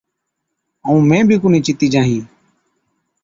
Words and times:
ائُون 0.85 1.01
مين 1.09 1.23
بِي 1.29 1.35
ڪونھِي 1.41 1.59
چتِي 1.65 1.87
جانهِين۔ 1.93 2.23